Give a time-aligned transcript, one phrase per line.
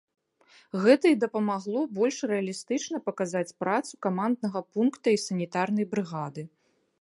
[0.83, 6.43] Гэта і дапамагло больш рэалістычна паказаць працу каманднага пункта і санітарнай брыгады.